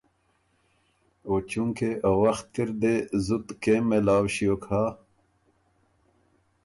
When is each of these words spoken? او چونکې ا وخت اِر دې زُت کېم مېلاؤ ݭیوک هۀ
او 1.27 1.35
چونکې 1.49 1.89
ا 2.09 2.11
وخت 2.21 2.47
اِر 2.61 2.69
دې 2.81 2.95
زُت 3.25 3.47
کېم 3.63 3.83
مېلاؤ 3.89 4.25
ݭیوک 4.33 4.63
هۀ 4.71 4.83